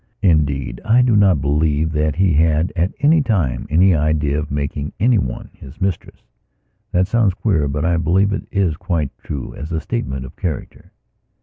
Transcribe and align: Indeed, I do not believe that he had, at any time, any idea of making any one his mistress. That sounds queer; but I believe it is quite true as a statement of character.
Indeed, 0.23 0.81
I 0.83 1.03
do 1.03 1.15
not 1.15 1.41
believe 1.41 1.91
that 1.91 2.15
he 2.15 2.33
had, 2.33 2.73
at 2.75 2.91
any 3.01 3.21
time, 3.21 3.67
any 3.69 3.93
idea 3.93 4.39
of 4.39 4.49
making 4.49 4.91
any 4.99 5.19
one 5.19 5.51
his 5.53 5.79
mistress. 5.79 6.23
That 6.91 7.05
sounds 7.05 7.35
queer; 7.35 7.67
but 7.67 7.85
I 7.85 7.97
believe 7.97 8.33
it 8.33 8.47
is 8.51 8.77
quite 8.77 9.15
true 9.19 9.53
as 9.53 9.71
a 9.71 9.79
statement 9.79 10.25
of 10.25 10.35
character. 10.35 10.91